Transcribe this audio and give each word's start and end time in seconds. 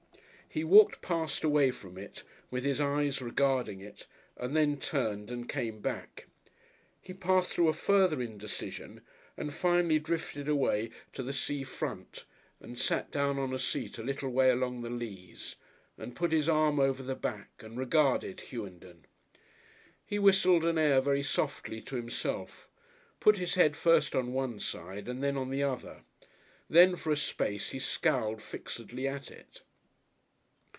He 0.53 0.65
walked 0.65 1.01
past 1.01 1.45
away 1.45 1.71
from 1.71 1.97
it, 1.97 2.23
with 2.49 2.65
his 2.65 2.81
eyes 2.81 3.21
regarding 3.21 3.79
it, 3.79 4.05
and 4.35 4.53
then 4.53 4.75
turned 4.75 5.31
and 5.31 5.47
came 5.47 5.79
back. 5.79 6.27
He 7.01 7.13
passed 7.13 7.53
through 7.53 7.69
a 7.69 7.73
further 7.73 8.21
indecision, 8.21 8.99
and 9.37 9.53
finally 9.53 9.97
drifted 9.97 10.49
away 10.49 10.91
to 11.13 11.23
the 11.23 11.31
sea 11.31 11.63
front 11.63 12.25
and 12.59 12.77
sat 12.77 13.11
down 13.11 13.39
on 13.39 13.53
a 13.53 13.57
seat 13.59 13.97
a 13.97 14.03
little 14.03 14.29
way 14.29 14.49
along 14.49 14.81
the 14.81 14.89
Leas 14.89 15.55
and 15.97 16.17
put 16.17 16.33
his 16.33 16.49
arm 16.49 16.81
over 16.81 17.01
the 17.01 17.15
back 17.15 17.51
and 17.63 17.77
regarded 17.77 18.41
"Hughenden." 18.41 19.05
He 20.05 20.19
whistled 20.19 20.65
an 20.65 20.77
air 20.77 20.99
very 20.99 21.23
softly 21.23 21.79
to 21.83 21.95
himself, 21.95 22.67
put 23.21 23.37
his 23.37 23.55
head 23.55 23.77
first 23.77 24.13
on 24.13 24.33
one 24.33 24.59
side 24.59 25.07
and 25.07 25.23
then 25.23 25.37
on 25.37 25.49
the 25.49 25.63
other. 25.63 26.01
Then 26.69 26.97
for 26.97 27.09
a 27.09 27.15
space 27.15 27.69
he 27.69 27.79
scowled 27.79 28.41
fixedly 28.41 29.07
at 29.07 29.31
it. 29.31 29.61